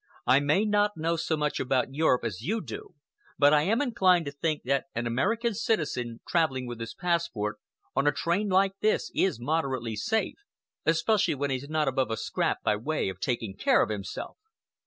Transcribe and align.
I 0.25 0.39
may 0.39 0.65
not 0.65 0.97
know 0.97 1.15
so 1.15 1.37
much 1.37 1.59
about 1.59 1.93
Europe 1.93 2.23
as 2.23 2.41
you 2.41 2.59
do, 2.59 2.95
but 3.37 3.53
I 3.53 3.61
am 3.61 3.83
inclined 3.83 4.25
to 4.25 4.31
think 4.31 4.63
that 4.63 4.85
an 4.95 5.05
American 5.05 5.53
citizen 5.53 6.21
traveling 6.27 6.65
with 6.65 6.79
his 6.79 6.95
passport 6.95 7.57
on 7.95 8.07
a 8.07 8.11
train 8.11 8.49
like 8.49 8.73
this 8.79 9.11
is 9.13 9.39
moderately 9.39 9.95
safe, 9.95 10.39
especially 10.87 11.35
when 11.35 11.51
he's 11.51 11.69
not 11.69 11.87
above 11.87 12.09
a 12.09 12.17
scrap 12.17 12.63
by 12.63 12.77
way 12.77 13.09
of 13.09 13.19
taking 13.19 13.55
care 13.55 13.83
of 13.83 13.89
himself." 13.91 14.37